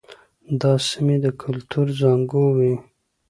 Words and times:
دا 0.61 0.71
سیمې 0.87 1.15
د 1.23 1.25
کلتور 1.41 1.87
زانګو 1.99 2.43
وې. 2.57 2.73